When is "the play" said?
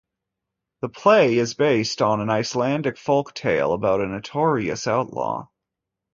0.81-1.37